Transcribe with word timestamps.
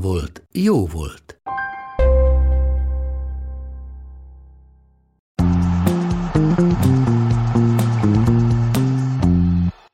volt, 0.00 0.42
jó 0.52 0.86
volt. 0.86 1.40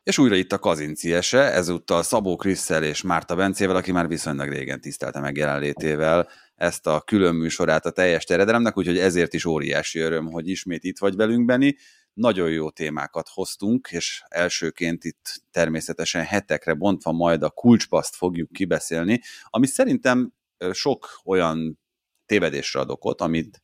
És 0.03 0.19
újra 0.19 0.35
itt 0.35 0.53
a 0.53 0.59
kazinciese, 0.59 1.53
ezúttal 1.53 2.03
Szabó 2.03 2.37
Krisszel 2.37 2.85
és 2.85 3.03
Márta 3.03 3.35
Bencével, 3.35 3.77
aki 3.77 3.93
már 3.93 4.09
viszonylag 4.09 4.49
régen 4.49 4.81
tisztelte 4.81 5.21
meg 5.21 5.37
jelenlétével 5.37 6.29
ezt 6.55 6.87
a 6.87 7.01
külön 7.01 7.35
műsorát 7.35 7.87
a 7.87 7.91
teljes 7.91 8.25
teredelemnek, 8.25 8.79
úgyhogy 8.79 8.99
ezért 8.99 9.35
is 9.35 9.45
óriási 9.45 9.99
öröm, 9.99 10.27
hogy 10.27 10.49
ismét 10.49 10.85
itt 10.85 10.99
vagy 10.99 11.17
velünk, 11.17 11.45
Beni. 11.45 11.77
Nagyon 12.15 12.51
jó 12.51 12.71
témákat 12.71 13.29
hoztunk, 13.29 13.89
és 13.91 14.23
elsőként 14.29 15.05
itt 15.05 15.43
természetesen 15.51 16.25
hetekre 16.25 16.75
bontva 16.75 17.13
majd 17.13 17.43
a 17.43 17.51
kulcspaszt 17.51 18.15
fogjuk 18.15 18.53
kibeszélni, 18.53 19.21
ami 19.45 19.67
szerintem 19.67 20.33
sok 20.73 21.21
olyan 21.25 21.81
tévedésre 22.27 22.81
ad 22.81 22.91
okot, 22.91 23.21
amit 23.21 23.63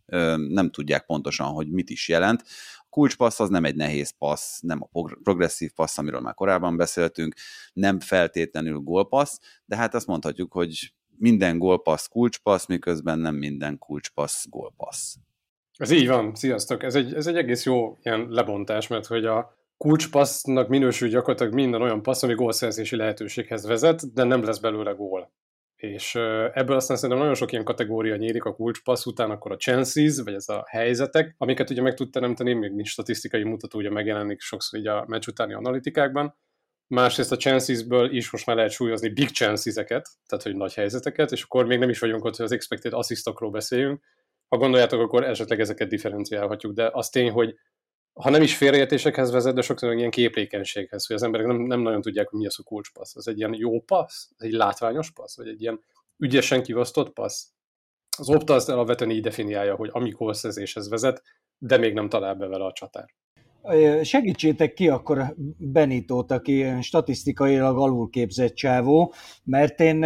nem 0.49 0.71
tudják 0.71 1.07
pontosan, 1.07 1.47
hogy 1.47 1.71
mit 1.71 1.91
is 1.91 2.09
jelent. 2.09 2.43
A 2.77 2.87
kulcspassz 2.89 3.41
az 3.41 3.49
nem 3.49 3.65
egy 3.65 3.77
nehéz 3.77 4.11
passz, 4.19 4.61
nem 4.61 4.83
a 4.83 5.09
progresszív 5.23 5.73
passz, 5.73 5.99
amiről 5.99 6.21
már 6.21 6.35
korábban 6.35 6.77
beszéltünk, 6.77 7.35
nem 7.73 8.01
feltétlenül 8.01 8.79
gólpassz, 8.79 9.39
de 9.65 9.77
hát 9.77 9.95
azt 9.95 10.07
mondhatjuk, 10.07 10.53
hogy 10.53 10.93
minden 11.17 11.59
gólpassz 11.59 12.07
kulcspassz, 12.07 12.67
miközben 12.67 13.19
nem 13.19 13.35
minden 13.35 13.79
kulcspassz 13.79 14.47
gólpassz. 14.49 15.15
Ez 15.79 15.91
így 15.91 16.09
van, 16.09 16.35
sziasztok. 16.35 16.83
Ez 16.83 16.95
egy, 16.95 17.15
ez 17.15 17.27
egy 17.27 17.37
egész 17.37 17.65
jó 17.65 17.99
ilyen 18.03 18.27
lebontás, 18.31 18.87
mert 18.87 19.07
hogy 19.07 19.25
a 19.25 19.57
kulcspassznak 19.77 20.69
minősül 20.69 21.09
gyakorlatilag 21.09 21.55
minden 21.55 21.83
olyan 21.83 22.03
passz, 22.03 22.23
ami 22.23 22.35
gólszerzési 22.35 22.97
lehetőséghez 22.97 23.67
vezet, 23.67 24.13
de 24.13 24.25
nem 24.25 24.45
lesz 24.45 24.59
belőle 24.59 24.91
gól. 24.93 25.33
És 25.77 26.15
ebből 26.53 26.77
aztán 26.77 26.97
szerintem 26.97 27.19
nagyon 27.19 27.35
sok 27.35 27.53
ilyen 27.53 27.65
kategória 27.65 28.17
nyílik 28.17 28.45
a 28.45 28.55
kulcspassz 28.55 29.07
után, 29.07 29.31
akkor 29.31 29.53
a 29.53 29.57
chances, 29.57 30.21
vagy 30.25 30.35
ez 30.35 30.49
a 30.49 30.65
helyzetek, 30.69 31.35
amiket 31.39 31.71
ugye 31.71 31.83
meg 31.83 31.95
tud 31.95 32.11
teremteni, 32.11 32.53
még 32.53 32.73
nincs 32.73 32.89
statisztikai 32.89 33.43
mutató, 33.43 33.79
ugye 33.79 33.91
megjelenik 33.91 34.41
sokszor 34.41 34.79
így 34.79 34.87
a 34.87 35.05
meccs 35.07 35.27
utáni 35.29 35.55
analitikákban. 35.55 36.37
Másrészt 36.87 37.33
a 37.33 37.37
chancesből 37.37 38.17
is 38.17 38.31
most 38.31 38.47
már 38.47 38.57
lehet 38.57 38.71
súlyozni 38.71 39.09
big 39.09 39.29
chanceseket, 39.29 40.09
tehát 40.27 40.45
hogy 40.45 40.57
nagy 40.57 40.75
helyzeteket, 40.75 41.33
és 41.33 41.43
akkor 41.43 41.67
még 41.67 41.79
nem 41.79 41.89
is 41.89 41.99
vagyunk 41.99 42.25
ott, 42.25 42.37
hogy 42.37 42.45
az 42.45 42.53
expected 42.53 42.93
assistokról 42.93 43.51
beszéljünk, 43.51 44.05
ha 44.49 44.57
gondoljátok, 44.57 45.01
akkor 45.01 45.25
esetleg 45.25 45.61
ezeket 45.61 45.89
differenciálhatjuk, 45.89 46.73
de 46.73 46.91
az 46.93 47.09
tény, 47.09 47.31
hogy 47.31 47.55
ha 48.13 48.31
nem 48.31 48.43
is 48.43 48.57
félreértésekhez 48.57 49.31
vezet, 49.31 49.55
de 49.55 49.61
sokszor 49.61 49.95
ilyen 49.95 50.11
képlékenységhez, 50.11 51.07
hogy 51.07 51.17
az 51.17 51.23
emberek 51.23 51.47
nem, 51.47 51.57
nem 51.57 51.81
nagyon 51.81 52.01
tudják, 52.01 52.29
hogy 52.29 52.39
mi 52.39 52.47
az 52.47 52.57
a 52.59 52.63
kulcspassz. 52.63 53.17
Az 53.17 53.29
egy 53.29 53.39
ilyen 53.39 53.55
jó 53.55 53.81
passz? 53.81 54.29
Ez 54.37 54.47
egy 54.47 54.53
látványos 54.53 55.11
passz? 55.11 55.37
Vagy 55.37 55.49
egy 55.49 55.61
ilyen 55.63 55.81
ügyesen 56.17 56.63
kivasztott 56.63 57.13
passz? 57.13 57.47
Az 58.19 58.31
Opta 58.31 58.55
azt 58.55 58.69
alapvetően 58.69 59.11
így 59.11 59.23
definiálja, 59.23 59.75
hogy 59.75 59.91
amikor 59.93 60.37
szerzéshez 60.37 60.89
vezet, 60.89 61.23
de 61.59 61.77
még 61.77 61.95
nem 61.95 62.09
talál 62.09 62.35
be 62.35 62.47
vele 62.47 62.65
a 62.65 62.73
csatár. 62.73 63.15
Segítsétek 64.03 64.75
ki 64.75 64.89
akkor 64.89 65.35
Benitót, 65.57 66.31
aki 66.31 66.83
statisztikailag 66.83 67.79
alulképzett 67.79 68.55
csávó, 68.55 69.15
mert 69.45 69.81
én 69.81 70.05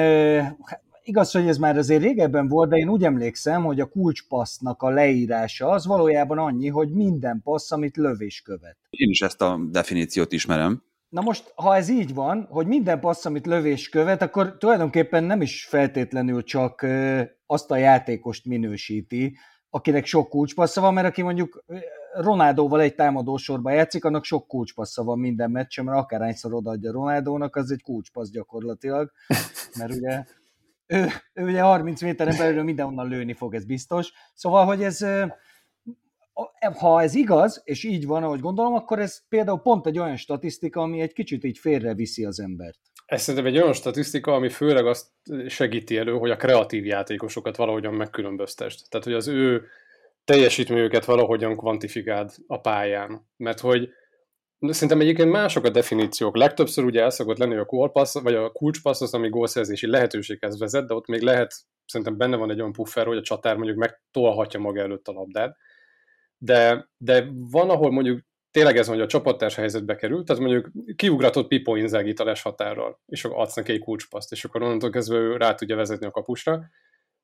igaz, 1.04 1.30
hogy 1.30 1.48
ez 1.48 1.58
már 1.58 1.76
azért 1.76 2.02
régebben 2.02 2.48
volt, 2.48 2.70
de 2.70 2.76
én 2.76 2.88
úgy 2.88 3.04
emlékszem, 3.04 3.64
hogy 3.64 3.80
a 3.80 3.88
kulcspassznak 3.88 4.82
a 4.82 4.90
leírása 4.90 5.68
az 5.68 5.86
valójában 5.86 6.38
annyi, 6.38 6.68
hogy 6.68 6.92
minden 6.92 7.40
passz, 7.44 7.72
amit 7.72 7.96
lövés 7.96 8.40
követ. 8.40 8.76
Én 8.90 9.10
is 9.10 9.20
ezt 9.20 9.42
a 9.42 9.60
definíciót 9.70 10.32
ismerem. 10.32 10.82
Na 11.08 11.20
most, 11.20 11.52
ha 11.54 11.76
ez 11.76 11.88
így 11.88 12.14
van, 12.14 12.46
hogy 12.50 12.66
minden 12.66 13.00
passz, 13.00 13.24
amit 13.24 13.46
lövés 13.46 13.88
követ, 13.88 14.22
akkor 14.22 14.56
tulajdonképpen 14.58 15.24
nem 15.24 15.40
is 15.40 15.64
feltétlenül 15.64 16.42
csak 16.42 16.86
azt 17.46 17.70
a 17.70 17.76
játékost 17.76 18.44
minősíti, 18.44 19.36
akinek 19.70 20.06
sok 20.06 20.28
kulcspassza 20.28 20.80
van, 20.80 20.94
mert 20.94 21.06
aki 21.06 21.22
mondjuk 21.22 21.64
Ronaldóval 22.14 22.80
egy 22.80 22.94
támadósorba 22.94 23.70
játszik, 23.70 24.04
annak 24.04 24.24
sok 24.24 24.46
kulcspassza 24.46 25.04
van 25.04 25.18
minden 25.18 25.50
meccsen, 25.50 25.84
mert 25.84 25.98
akárhányszor 25.98 26.54
odaadja 26.54 26.92
Ronaldónak, 26.92 27.56
az 27.56 27.70
egy 27.70 27.82
kulcspassz 27.82 28.30
gyakorlatilag, 28.30 29.12
mert 29.78 29.94
ugye 29.94 30.24
ő, 30.92 31.08
ő 31.32 31.44
ugye 31.44 31.60
30 31.60 32.02
méteren 32.02 32.36
belül 32.38 32.62
mindenhonnan 32.62 33.08
lőni 33.08 33.32
fog, 33.32 33.54
ez 33.54 33.64
biztos. 33.64 34.12
Szóval, 34.34 34.64
hogy 34.64 34.82
ez, 34.82 35.06
ha 36.78 37.02
ez 37.02 37.14
igaz, 37.14 37.60
és 37.64 37.84
így 37.84 38.06
van, 38.06 38.22
ahogy 38.22 38.40
gondolom, 38.40 38.74
akkor 38.74 38.98
ez 38.98 39.28
például 39.28 39.60
pont 39.60 39.86
egy 39.86 39.98
olyan 39.98 40.16
statisztika, 40.16 40.80
ami 40.80 41.00
egy 41.00 41.12
kicsit 41.12 41.44
így 41.44 41.58
félreviszi 41.58 42.24
az 42.24 42.40
embert. 42.40 42.78
Ez 43.06 43.22
szerintem 43.22 43.52
egy 43.52 43.60
olyan 43.60 43.72
statisztika, 43.72 44.34
ami 44.34 44.48
főleg 44.48 44.86
azt 44.86 45.06
segíti 45.46 45.96
elő, 45.96 46.12
hogy 46.12 46.30
a 46.30 46.36
kreatív 46.36 46.84
játékosokat 46.84 47.56
valahogyan 47.56 47.94
megkülönböztest. 47.94 48.90
Tehát, 48.90 49.06
hogy 49.06 49.14
az 49.14 49.28
ő 49.28 49.62
teljesítményüket 50.24 51.04
valahogyan 51.04 51.56
kvantifikáld 51.56 52.30
a 52.46 52.60
pályán. 52.60 53.28
Mert 53.36 53.60
hogy 53.60 53.88
Szerintem 54.68 55.00
egyébként 55.00 55.30
mások 55.30 55.64
a 55.64 55.70
definíciók. 55.70 56.36
Legtöbbször 56.36 56.84
ugye 56.84 57.02
el 57.02 57.10
szokott 57.10 57.38
lenni 57.38 57.56
a 57.56 57.64
gólpassz, 57.64 58.20
vagy 58.20 58.34
a 58.34 58.50
kulcspassz 58.50 59.00
az, 59.00 59.14
ami 59.14 59.28
gólszerzési 59.28 59.86
lehetőséghez 59.86 60.58
vezet, 60.58 60.86
de 60.86 60.94
ott 60.94 61.06
még 61.06 61.20
lehet, 61.20 61.54
szerintem 61.86 62.16
benne 62.16 62.36
van 62.36 62.50
egy 62.50 62.58
olyan 62.60 62.72
puffer, 62.72 63.06
hogy 63.06 63.16
a 63.16 63.22
csatár 63.22 63.56
mondjuk 63.56 63.78
megtolhatja 63.78 64.60
maga 64.60 64.80
előtt 64.80 65.08
a 65.08 65.12
labdát. 65.12 65.56
De, 66.38 66.88
de 66.96 67.28
van, 67.50 67.70
ahol 67.70 67.90
mondjuk 67.90 68.20
tényleg 68.50 68.76
ez, 68.76 68.88
hogy 68.88 69.00
a 69.00 69.06
csapattárs 69.06 69.54
helyzetbe 69.54 69.96
került, 69.96 70.26
tehát 70.26 70.42
mondjuk 70.42 70.70
kiugratott 70.96 71.48
Pipo 71.48 71.74
Inzaghi 71.74 72.14
határral, 72.42 73.00
és 73.06 73.24
akkor 73.24 73.38
adsz 73.38 73.54
neki 73.54 73.72
egy 73.72 73.80
kulcspaszt, 73.80 74.32
és 74.32 74.44
akkor 74.44 74.62
onnantól 74.62 74.90
kezdve 74.90 75.16
ő 75.16 75.36
rá 75.36 75.54
tudja 75.54 75.76
vezetni 75.76 76.06
a 76.06 76.10
kapusra, 76.10 76.64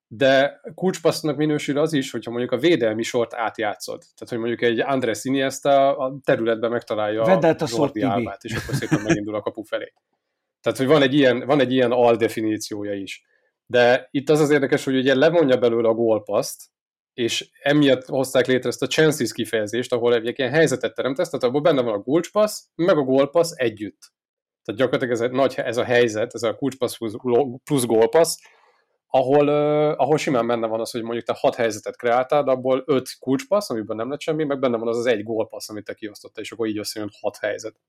de 0.09 0.61
kulcspassznak 0.75 1.37
minősül 1.37 1.79
az 1.79 1.93
is, 1.93 2.11
hogyha 2.11 2.31
mondjuk 2.31 2.53
a 2.53 2.59
védelmi 2.59 3.03
sort 3.03 3.35
átjátszod. 3.35 3.99
Tehát, 3.99 4.29
hogy 4.29 4.39
mondjuk 4.39 4.63
egy 4.63 4.81
Andrés 4.81 5.25
Iniesta 5.25 5.97
a 5.97 6.19
területben 6.25 6.71
megtalálja 6.71 7.23
a 7.23 7.55
Jordi 7.67 8.03
Albát, 8.03 8.45
és 8.45 8.55
akkor 8.55 8.75
szépen 8.75 9.01
megindul 9.01 9.35
a 9.35 9.41
kapu 9.41 9.63
felé. 9.63 9.93
Tehát, 10.61 10.79
hogy 10.79 10.87
van 10.87 11.03
egy 11.03 11.15
ilyen, 11.15 11.47
van 11.47 11.61
egy 11.61 11.73
ilyen 11.73 11.93
aldefiníciója 11.93 12.95
is. 12.95 13.27
De 13.67 14.09
itt 14.11 14.29
az 14.29 14.41
az 14.41 14.51
érdekes, 14.51 14.85
hogy 14.85 14.97
ugye 14.97 15.15
levonja 15.15 15.57
belőle 15.57 15.89
a 15.89 15.95
gólpaszt, 15.95 16.71
és 17.15 17.51
emiatt 17.63 18.05
hozták 18.05 18.47
létre 18.47 18.69
ezt 18.69 18.83
a 18.83 18.87
chances 18.87 19.33
kifejezést, 19.33 19.93
ahol 19.93 20.15
egy 20.15 20.39
ilyen 20.39 20.51
helyzetet 20.51 20.95
teremtesz, 20.95 21.29
tehát 21.29 21.45
abban 21.45 21.63
benne 21.63 21.83
van 21.83 21.95
a 21.95 22.03
kulcspassz, 22.03 22.67
meg 22.75 22.97
a 22.97 23.03
gólpassz 23.03 23.53
együtt. 23.55 24.13
Tehát 24.65 24.81
gyakorlatilag 24.81 25.15
ez 25.15 25.21
a, 25.21 25.29
nagy, 25.37 25.55
ez 25.57 25.77
a 25.77 25.85
helyzet, 25.85 26.35
ez 26.35 26.43
a 26.43 26.55
kulcspassz 26.55 26.97
plusz, 26.97 27.15
plusz 27.65 27.85
gólpassz, 27.85 28.39
ahol, 29.11 29.49
uh, 29.49 30.01
ahol 30.01 30.19
simán 30.19 30.47
benne 30.47 30.67
van 30.67 30.81
az, 30.81 30.91
hogy 30.91 31.03
mondjuk 31.03 31.25
te 31.25 31.35
hat 31.37 31.55
helyzetet 31.55 31.97
kreáltál, 31.97 32.45
de 32.45 32.51
abból 32.51 32.83
öt 32.87 33.17
kulcspassz, 33.21 33.71
amiben 33.71 33.97
nem 33.97 34.11
lett 34.11 34.21
semmi, 34.21 34.45
meg 34.45 34.59
benne 34.59 34.77
van 34.77 34.89
az 34.89 34.99
az 34.99 35.07
egy 35.07 35.23
gólpassz, 35.23 35.69
amit 35.69 35.85
te 35.85 35.95
kiosztottál, 35.95 36.43
és 36.43 36.53
akkor 36.53 36.67
így 36.67 36.79
összejön 36.79 37.11
hat 37.21 37.37
helyzet. 37.37 37.81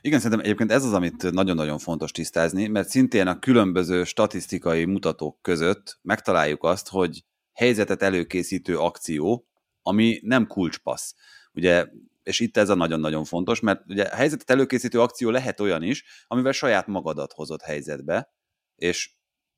Igen, 0.00 0.18
szerintem 0.18 0.44
egyébként 0.44 0.72
ez 0.72 0.84
az, 0.84 0.92
amit 0.92 1.30
nagyon-nagyon 1.30 1.78
fontos 1.78 2.10
tisztázni, 2.10 2.66
mert 2.66 2.88
szintén 2.88 3.26
a 3.26 3.38
különböző 3.38 4.04
statisztikai 4.04 4.84
mutatók 4.84 5.42
között 5.42 5.98
megtaláljuk 6.02 6.62
azt, 6.62 6.88
hogy 6.88 7.24
helyzetet 7.52 8.02
előkészítő 8.02 8.78
akció, 8.78 9.46
ami 9.82 10.20
nem 10.22 10.46
kulcspassz. 10.46 11.14
Ugye, 11.52 11.86
és 12.22 12.40
itt 12.40 12.56
ez 12.56 12.68
a 12.68 12.74
nagyon-nagyon 12.74 13.24
fontos, 13.24 13.60
mert 13.60 13.80
ugye 13.88 14.02
a 14.02 14.14
helyzetet 14.14 14.50
előkészítő 14.50 15.00
akció 15.00 15.30
lehet 15.30 15.60
olyan 15.60 15.82
is, 15.82 16.04
amivel 16.26 16.52
saját 16.52 16.86
magadat 16.86 17.32
hozott 17.32 17.62
helyzetbe, 17.62 18.34
és 18.76 19.14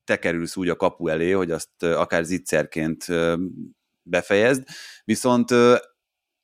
te 0.07 0.19
kerülsz 0.19 0.57
úgy 0.57 0.69
a 0.69 0.77
kapu 0.77 1.09
elé, 1.09 1.31
hogy 1.31 1.51
azt 1.51 1.83
akár 1.83 2.25
zicserként 2.25 3.07
befejezd, 4.03 4.65
viszont 5.05 5.51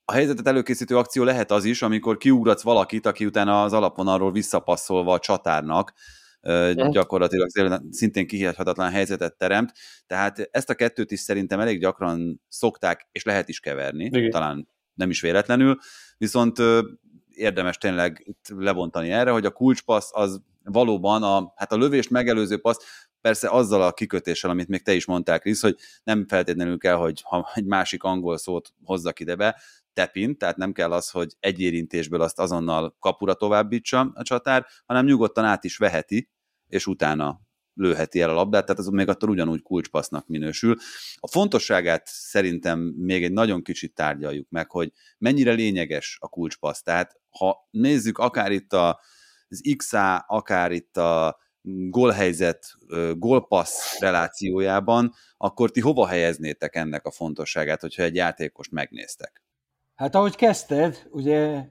a 0.04 0.12
helyzetet 0.12 0.46
előkészítő 0.46 0.96
akció 0.96 1.24
lehet 1.24 1.50
az 1.50 1.64
is, 1.64 1.82
amikor 1.82 2.16
kiugratsz 2.16 2.62
valakit, 2.62 3.06
aki 3.06 3.26
utána 3.26 3.62
az 3.62 3.72
alapvonalról 3.72 4.32
visszapasszolva 4.32 5.12
a 5.12 5.18
csatárnak 5.18 5.92
gyakorlatilag 6.90 7.48
szintén 7.90 8.26
kihihetetlen 8.26 8.90
helyzetet 8.90 9.36
teremt, 9.36 9.72
tehát 10.06 10.48
ezt 10.50 10.70
a 10.70 10.74
kettőt 10.74 11.10
is 11.10 11.20
szerintem 11.20 11.60
elég 11.60 11.80
gyakran 11.80 12.40
szokták, 12.48 13.08
és 13.12 13.24
lehet 13.24 13.48
is 13.48 13.60
keverni, 13.60 14.04
Igen. 14.04 14.30
talán 14.30 14.68
nem 14.94 15.10
is 15.10 15.20
véletlenül, 15.20 15.78
viszont 16.18 16.58
érdemes 17.28 17.78
tényleg 17.78 18.22
itt 18.24 18.46
lebontani 18.56 19.10
erre, 19.10 19.30
hogy 19.30 19.44
a 19.44 19.50
kulcspassz 19.50 20.10
az 20.12 20.42
valóban 20.64 21.22
a, 21.22 21.52
hát 21.56 21.72
a 21.72 21.76
lövést 21.76 22.10
megelőző 22.10 22.60
passz, 22.60 22.84
persze 23.22 23.48
azzal 23.48 23.82
a 23.82 23.92
kikötéssel, 23.92 24.50
amit 24.50 24.68
még 24.68 24.82
te 24.82 24.94
is 24.94 25.06
mondtál, 25.06 25.38
Krisz, 25.38 25.60
hogy 25.62 25.76
nem 26.04 26.26
feltétlenül 26.26 26.78
kell, 26.78 26.96
hogy 26.96 27.22
ha 27.24 27.50
egy 27.54 27.64
másik 27.64 28.02
angol 28.02 28.38
szót 28.38 28.72
hozzak 28.84 29.20
ide 29.20 29.34
be, 29.34 29.60
tepint, 29.92 30.38
tehát 30.38 30.56
nem 30.56 30.72
kell 30.72 30.92
az, 30.92 31.10
hogy 31.10 31.36
egy 31.40 31.60
érintésből 31.60 32.20
azt 32.20 32.38
azonnal 32.38 32.96
kapura 32.98 33.34
továbbítsa 33.34 34.10
a 34.14 34.22
csatár, 34.22 34.66
hanem 34.86 35.04
nyugodtan 35.04 35.44
át 35.44 35.64
is 35.64 35.76
veheti, 35.76 36.30
és 36.68 36.86
utána 36.86 37.40
lőheti 37.74 38.20
el 38.20 38.30
a 38.30 38.34
labdát, 38.34 38.66
tehát 38.66 38.80
az 38.80 38.86
még 38.86 39.08
attól 39.08 39.30
ugyanúgy 39.30 39.62
kulcspasznak 39.62 40.26
minősül. 40.26 40.76
A 41.16 41.28
fontosságát 41.28 42.06
szerintem 42.06 42.78
még 42.80 43.24
egy 43.24 43.32
nagyon 43.32 43.62
kicsit 43.62 43.94
tárgyaljuk 43.94 44.48
meg, 44.50 44.70
hogy 44.70 44.92
mennyire 45.18 45.52
lényeges 45.52 46.16
a 46.20 46.28
kulcspassz. 46.28 46.82
Tehát 46.82 47.20
ha 47.30 47.68
nézzük 47.70 48.18
akár 48.18 48.52
itt 48.52 48.72
az 48.72 49.60
XA, 49.76 50.16
akár 50.16 50.72
itt 50.72 50.96
a 50.96 51.40
gólhelyzet, 51.90 52.76
gólpassz 53.16 53.98
relációjában, 53.98 55.12
akkor 55.36 55.70
ti 55.70 55.80
hova 55.80 56.06
helyeznétek 56.06 56.76
ennek 56.76 57.06
a 57.06 57.10
fontosságát, 57.10 57.80
hogyha 57.80 58.02
egy 58.02 58.14
játékost 58.14 58.70
megnéztek? 58.70 59.42
Hát 59.94 60.14
ahogy 60.14 60.36
kezdted, 60.36 61.06
ugye 61.10 61.64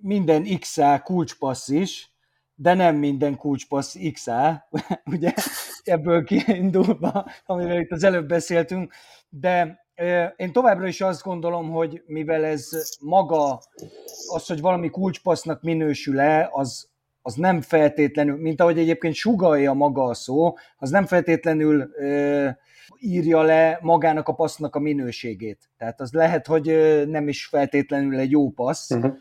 minden 0.00 0.58
XA 0.58 1.00
kulcspassz 1.02 1.68
is, 1.68 2.12
de 2.54 2.74
nem 2.74 2.96
minden 2.96 3.36
kulcspassz 3.36 3.96
XA, 4.12 4.68
ugye 5.14 5.32
ebből 5.82 6.24
kiindulva, 6.24 7.26
amiről 7.46 7.80
itt 7.80 7.90
az 7.90 8.04
előbb 8.04 8.28
beszéltünk, 8.28 8.92
de 9.28 9.86
én 10.36 10.52
továbbra 10.52 10.86
is 10.86 11.00
azt 11.00 11.22
gondolom, 11.22 11.70
hogy 11.70 12.02
mivel 12.06 12.44
ez 12.44 12.70
maga, 13.00 13.60
az, 14.28 14.46
hogy 14.46 14.60
valami 14.60 14.90
kulcspassznak 14.90 15.62
minősül-e, 15.62 16.48
az, 16.52 16.90
az 17.28 17.34
nem 17.34 17.60
feltétlenül, 17.60 18.36
mint 18.36 18.60
ahogy 18.60 18.78
egyébként 18.78 19.14
sugalja 19.14 19.72
maga 19.72 20.04
a 20.04 20.14
szó, 20.14 20.54
az 20.76 20.90
nem 20.90 21.06
feltétlenül 21.06 21.90
ö, 21.96 22.48
írja 22.98 23.42
le 23.42 23.78
magának 23.82 24.28
a 24.28 24.34
passznak 24.34 24.76
a 24.76 24.78
minőségét. 24.78 25.70
Tehát 25.78 26.00
az 26.00 26.12
lehet, 26.12 26.46
hogy 26.46 26.66
nem 27.08 27.28
is 27.28 27.46
feltétlenül 27.46 28.18
egy 28.18 28.30
jó 28.30 28.50
passz, 28.50 28.90
uh-huh 28.90 29.16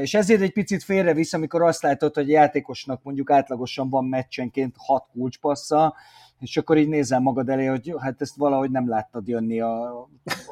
és 0.00 0.14
ezért 0.14 0.40
egy 0.40 0.52
picit 0.52 0.82
félrevisz, 0.82 1.32
amikor 1.32 1.62
azt 1.62 1.82
látod, 1.82 2.14
hogy 2.14 2.28
a 2.30 2.32
játékosnak 2.32 3.02
mondjuk 3.02 3.30
átlagosan 3.30 3.90
van 3.90 4.04
meccsenként 4.04 4.74
hat 4.78 5.08
kulcspassza, 5.12 5.94
és 6.38 6.56
akkor 6.56 6.78
így 6.78 6.88
nézel 6.88 7.20
magad 7.20 7.48
elé, 7.48 7.66
hogy 7.66 7.94
hát 7.98 8.20
ezt 8.20 8.36
valahogy 8.36 8.70
nem 8.70 8.88
láttad 8.88 9.28
jönni 9.28 9.60
a, 9.60 9.92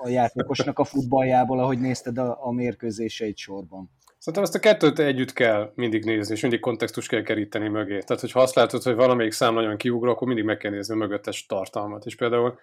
a 0.02 0.08
játékosnak 0.08 0.78
a 0.78 0.84
futballjából, 0.84 1.58
ahogy 1.58 1.81
nézted 1.81 2.19
a, 2.19 2.38
a 2.46 2.52
mérkőzéseit 2.52 3.37
sorban. 3.37 3.90
Szerintem 4.20 4.43
ezt 4.43 4.55
a 4.55 4.58
kettőt 4.58 4.99
együtt 4.99 5.32
kell 5.32 5.72
mindig 5.75 6.05
nézni, 6.05 6.34
és 6.34 6.40
mindig 6.40 6.61
kontextus 6.61 7.06
kell 7.06 7.22
keríteni 7.22 7.69
mögé. 7.69 7.99
Tehát, 7.99 8.20
hogyha 8.20 8.40
azt 8.40 8.55
látod, 8.55 8.82
hogy 8.82 8.94
valamelyik 8.94 9.32
szám 9.32 9.55
nagyon 9.55 9.76
kiugró, 9.76 10.11
akkor 10.11 10.26
mindig 10.26 10.44
meg 10.44 10.56
kell 10.56 10.70
nézni 10.70 10.94
a 10.94 10.99
mögöttes 10.99 11.46
tartalmat. 11.46 12.05
És 12.05 12.17
például 12.17 12.58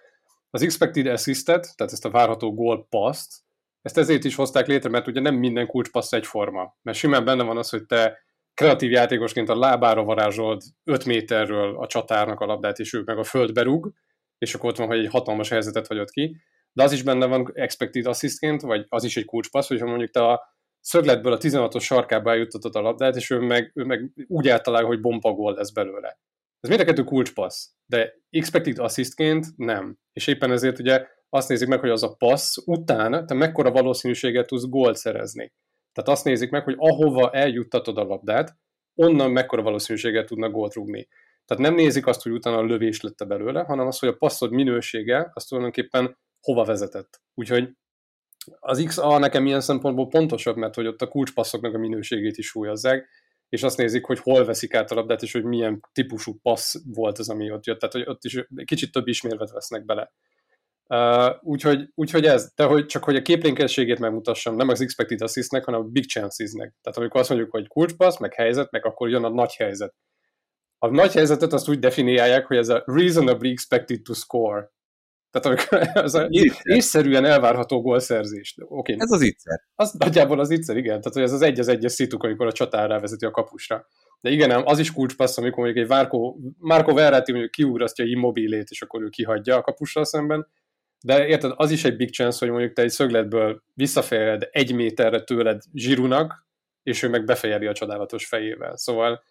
az 0.50 0.62
expected 0.62 1.06
assisted, 1.06 1.66
tehát 1.76 1.92
ezt 1.92 2.04
a 2.04 2.10
várható 2.10 2.54
gól 2.54 2.86
paszt, 2.90 3.36
ezt 3.82 3.98
ezért 3.98 4.24
is 4.24 4.34
hozták 4.34 4.66
létre, 4.66 4.88
mert 4.88 5.06
ugye 5.06 5.20
nem 5.20 5.34
minden 5.34 5.66
kulcspassz 5.66 6.12
egyforma. 6.12 6.76
Mert 6.82 6.98
simán 6.98 7.24
benne 7.24 7.42
van 7.42 7.56
az, 7.56 7.68
hogy 7.68 7.86
te 7.86 8.18
kreatív 8.54 8.90
játékosként 8.90 9.48
a 9.48 9.58
lábára 9.58 10.04
varázsold 10.04 10.62
5 10.84 11.04
méterről 11.04 11.76
a 11.78 11.86
csatárnak 11.86 12.40
a 12.40 12.46
labdát, 12.46 12.78
és 12.78 12.92
ő 12.92 13.02
meg 13.04 13.18
a 13.18 13.24
földbe 13.24 13.62
rúg, 13.62 13.92
és 14.38 14.54
akkor 14.54 14.70
ott 14.70 14.76
van, 14.76 14.86
hogy 14.86 14.98
egy 14.98 15.10
hatalmas 15.10 15.48
helyzetet 15.48 15.86
hagyott 15.86 16.10
ki. 16.10 16.36
De 16.72 16.82
az 16.82 16.92
is 16.92 17.02
benne 17.02 17.26
van 17.26 17.50
expected 17.54 18.06
assistként, 18.06 18.60
vagy 18.60 18.86
az 18.88 19.04
is 19.04 19.16
egy 19.16 19.24
kulcspassz, 19.24 19.68
hogyha 19.68 19.86
mondjuk 19.86 20.10
te 20.10 20.24
a 20.24 20.56
szögletből 20.80 21.32
a 21.32 21.38
16-os 21.38 21.82
sarkába 21.82 22.30
eljuttatod 22.30 22.76
a 22.76 22.80
labdát, 22.80 23.16
és 23.16 23.30
ő 23.30 23.38
meg, 23.38 23.72
ő 23.74 23.84
meg 23.84 24.12
úgy 24.26 24.48
általában, 24.48 24.86
hogy 24.88 25.00
bomba 25.00 25.32
gól 25.32 25.54
lesz 25.54 25.70
belőle. 25.70 26.18
Ez 26.60 26.68
mind 26.68 26.80
a 26.80 26.84
kettő 26.84 27.04
kulcspassz, 27.04 27.68
de 27.86 28.14
expected 28.30 28.78
assistként 28.78 29.46
nem. 29.56 29.98
És 30.12 30.26
éppen 30.26 30.52
ezért 30.52 30.78
ugye 30.78 31.06
azt 31.28 31.48
nézik 31.48 31.68
meg, 31.68 31.80
hogy 31.80 31.90
az 31.90 32.02
a 32.02 32.14
passz 32.14 32.56
után 32.64 33.26
te 33.26 33.34
mekkora 33.34 33.70
valószínűséget 33.70 34.46
tudsz 34.46 34.68
gólt 34.68 34.96
szerezni. 34.96 35.52
Tehát 35.92 36.10
azt 36.10 36.24
nézik 36.24 36.50
meg, 36.50 36.64
hogy 36.64 36.74
ahova 36.78 37.30
eljuttatod 37.30 37.98
a 37.98 38.04
labdát, 38.04 38.56
onnan 38.94 39.30
mekkora 39.30 39.62
valószínűséget 39.62 40.26
tudnak 40.26 40.52
gólt 40.52 40.74
rúgni. 40.74 41.08
Tehát 41.44 41.62
nem 41.62 41.74
nézik 41.74 42.06
azt, 42.06 42.22
hogy 42.22 42.32
utána 42.32 42.56
a 42.56 42.64
lövés 42.64 43.00
lett 43.00 43.26
belőle, 43.26 43.62
hanem 43.62 43.86
azt, 43.86 44.00
hogy 44.00 44.08
a 44.08 44.16
passzod 44.16 44.50
minősége, 44.50 45.30
az 45.32 45.44
tulajdonképpen 45.44 46.18
hova 46.40 46.64
vezetett. 46.64 47.20
Úgyhogy 47.34 47.70
az 48.60 48.82
XA 48.86 49.18
nekem 49.18 49.46
ilyen 49.46 49.60
szempontból 49.60 50.08
pontosabb, 50.08 50.56
mert 50.56 50.74
hogy 50.74 50.86
ott 50.86 51.02
a 51.02 51.08
kulcspasszoknak 51.08 51.74
a 51.74 51.78
minőségét 51.78 52.36
is 52.36 52.46
súlyozzák, 52.46 53.08
és 53.48 53.62
azt 53.62 53.76
nézik, 53.76 54.04
hogy 54.04 54.18
hol 54.18 54.44
veszik 54.44 54.74
át 54.74 54.90
a 54.90 54.94
labdát, 54.94 55.22
és 55.22 55.32
hogy 55.32 55.44
milyen 55.44 55.80
típusú 55.92 56.38
passz 56.42 56.74
volt 56.84 57.18
az, 57.18 57.28
ami 57.28 57.50
ott 57.50 57.66
jött. 57.66 57.78
Tehát, 57.78 57.94
hogy 57.94 58.04
ott 58.06 58.24
is 58.24 58.46
kicsit 58.64 58.92
több 58.92 59.06
ismérvet 59.06 59.50
vesznek 59.50 59.84
bele. 59.84 60.12
Uh, 60.88 61.34
úgyhogy, 61.42 61.90
úgyhogy 61.94 62.24
ez, 62.24 62.52
de 62.54 62.64
hogy 62.64 62.86
csak 62.86 63.04
hogy 63.04 63.16
a 63.16 63.22
képlénkességét 63.22 63.98
megmutassam, 63.98 64.56
nem 64.56 64.68
az 64.68 64.80
expected 64.80 65.20
assistnek, 65.20 65.64
hanem 65.64 65.80
a 65.80 65.84
big 65.84 66.08
chancesnek. 66.08 66.74
Tehát 66.80 66.98
amikor 66.98 67.20
azt 67.20 67.28
mondjuk, 67.28 67.50
hogy 67.50 67.68
kulcspassz, 67.68 68.18
meg 68.18 68.34
helyzet, 68.34 68.70
meg 68.70 68.86
akkor 68.86 69.08
jön 69.08 69.24
a 69.24 69.28
nagy 69.28 69.54
helyzet. 69.54 69.94
A 70.78 70.86
nagy 70.86 71.12
helyzetet 71.12 71.52
azt 71.52 71.68
úgy 71.68 71.78
definiálják, 71.78 72.46
hogy 72.46 72.56
ez 72.56 72.68
a 72.68 72.82
reasonably 72.86 73.48
expected 73.48 74.02
to 74.02 74.14
score. 74.14 74.70
Tehát 75.30 75.46
amikor 75.46 75.88
az 76.04 76.26
észszerűen 76.62 77.24
elvárható 77.24 77.80
gólszerzés. 77.80 78.54
Okay. 78.58 78.96
Ez 78.98 79.10
az 79.10 79.22
ígyszer. 79.22 79.60
Az 79.74 79.92
nagyjából 79.92 80.40
az 80.40 80.50
ígyszer, 80.50 80.76
igen. 80.76 80.98
Tehát 80.98 81.12
hogy 81.12 81.22
ez 81.22 81.32
az 81.32 81.42
egy 81.42 81.58
az 81.58 81.68
egyes 81.68 81.92
szituk, 81.92 82.22
amikor 82.22 82.46
a 82.46 82.52
csatár 82.52 82.88
rávezeti 82.88 83.24
a 83.24 83.30
kapusra. 83.30 83.86
De 84.20 84.30
igen, 84.30 84.50
ám 84.50 84.62
az 84.64 84.78
is 84.78 84.92
kulcspassz, 84.92 85.38
amikor 85.38 85.64
mondjuk 85.64 85.84
egy 85.84 85.90
Marco, 85.90 86.34
Marco 86.58 86.94
Verratti 86.94 87.30
mondjuk 87.30 87.52
kiugrasztja 87.52 88.04
immobilét, 88.04 88.70
és 88.70 88.82
akkor 88.82 89.02
ő 89.02 89.08
kihagyja 89.08 89.56
a 89.56 89.62
kapussal 89.62 90.04
szemben, 90.04 90.46
de 91.04 91.26
érted, 91.26 91.52
az 91.56 91.70
is 91.70 91.84
egy 91.84 91.96
big 91.96 92.10
chance, 92.10 92.38
hogy 92.38 92.50
mondjuk 92.50 92.72
te 92.72 92.82
egy 92.82 92.90
szögletből 92.90 93.62
visszafejled 93.74 94.48
egy 94.50 94.74
méterre 94.74 95.20
tőled 95.20 95.62
zsirunak, 95.74 96.46
és 96.82 97.02
ő 97.02 97.08
meg 97.08 97.24
befejeli 97.24 97.66
a 97.66 97.72
csodálatos 97.72 98.26
fejével. 98.26 98.76
Szóval 98.76 99.22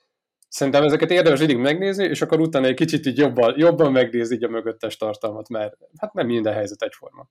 szerintem 0.47 0.83
ezeket 0.83 1.11
érdemes 1.11 1.39
mindig 1.39 1.57
megnézni, 1.57 2.03
és 2.03 2.21
akkor 2.21 2.39
utána 2.39 2.65
egy 2.65 2.75
kicsit 2.75 3.05
így 3.05 3.17
jobban, 3.17 3.53
jobban 3.57 3.91
megnézni 3.91 4.35
így 4.35 4.44
a 4.44 4.49
mögöttes 4.49 4.97
tartalmat, 4.97 5.49
mert 5.49 5.77
hát 5.97 6.13
nem 6.13 6.25
minden 6.25 6.53
helyzet 6.53 6.81
egyforma. 6.81 7.29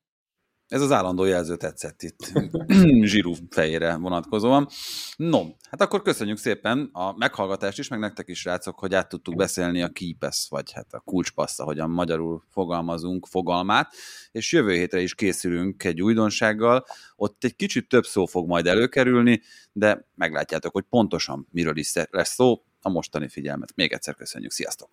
Ez 0.68 0.80
az 0.80 0.92
állandó 0.92 1.24
jelző 1.24 1.56
tetszett 1.56 2.02
itt 2.02 2.32
zsíru 3.10 3.32
fejére 3.50 3.96
vonatkozóan. 3.96 4.68
No, 5.16 5.44
hát 5.70 5.80
akkor 5.80 6.02
köszönjük 6.02 6.38
szépen 6.38 6.90
a 6.92 7.16
meghallgatást 7.16 7.78
is, 7.78 7.88
meg 7.88 7.98
nektek 7.98 8.28
is, 8.28 8.44
rácok, 8.44 8.78
hogy 8.78 8.94
át 8.94 9.08
tudtuk 9.08 9.36
beszélni 9.36 9.82
a 9.82 9.88
keepes, 9.88 10.46
vagy 10.50 10.73
hát 10.73 10.92
a 10.92 11.00
kulcspassz, 11.00 11.58
ahogyan 11.58 11.90
magyarul 11.90 12.42
fogalmazunk, 12.50 13.26
fogalmát, 13.26 13.92
és 14.32 14.52
jövő 14.52 14.73
hétre 14.73 15.00
is 15.00 15.14
készülünk 15.14 15.85
egy 15.85 16.02
újdonsággal. 16.02 16.85
Ott 17.16 17.44
egy 17.44 17.56
kicsit 17.56 17.88
több 17.88 18.04
szó 18.04 18.25
fog 18.25 18.49
majd 18.49 18.66
előkerülni, 18.66 19.40
de 19.73 20.06
meglátjátok, 20.14 20.73
hogy 20.73 20.85
pontosan 20.90 21.46
miről 21.50 21.76
is 21.76 21.92
lesz 22.11 22.35
szó. 22.35 22.62
A 22.87 22.88
mostani 22.88 23.28
figyelmet 23.28 23.73
még 23.75 23.93
egyszer 23.93 24.14
köszönjük, 24.14 24.50
sziasztok! 24.50 24.88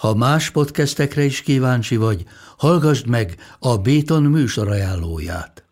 Ha 0.00 0.14
más 0.14 0.50
podcastekre 0.50 1.22
is 1.22 1.42
kíváncsi 1.42 1.96
vagy, 1.96 2.24
hallgassd 2.56 3.06
meg 3.06 3.36
a 3.58 3.76
Béton 3.76 4.22
műsor 4.22 4.68
ajánlóját. 4.68 5.71